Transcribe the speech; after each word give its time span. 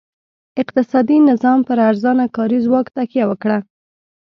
اقتصادي 0.61 1.17
نظام 1.29 1.59
پر 1.67 1.77
ارزانه 1.89 2.25
کاري 2.35 2.59
ځواک 2.65 2.87
تکیه 2.97 3.25
وکړه. 3.27 3.57